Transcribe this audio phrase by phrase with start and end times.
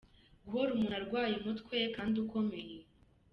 [0.45, 2.77] Guhora umuntu arwaye umutwe kandi ukomeye.